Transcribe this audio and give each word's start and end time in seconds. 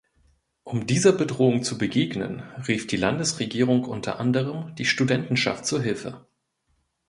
Um 0.63 0.87
dieser 0.87 1.11
Bedrohung 1.11 1.61
zu 1.61 1.77
begegnen, 1.77 2.39
rief 2.67 2.87
die 2.87 2.97
Landesregierung 2.97 3.85
unter 3.85 4.19
anderem 4.19 4.73
die 4.73 4.85
Studentenschaft 4.85 5.67
zur 5.67 5.79
Hilfe. 5.83 6.25